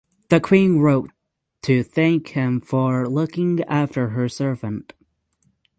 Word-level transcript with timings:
The 0.29 0.39
queen 0.39 0.79
wrote 0.79 1.11
to 1.61 1.83
thank 1.83 2.29
him 2.29 2.59
for 2.59 3.07
looking 3.07 3.61
after 3.65 4.07
her 4.09 4.27
servant. 4.27 4.93